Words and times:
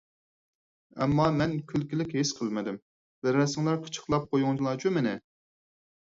ئەمما 1.03 1.27
مەن 1.35 1.53
كۈلكىلىك 1.71 2.15
ھېس 2.21 2.31
قىلمىدىم. 2.39 2.81
بىرەرسىڭلار 3.27 3.79
قىچىقلاپ 3.85 4.27
قويۇڭلارچۇ 4.35 4.95
مېنى! 4.99 5.15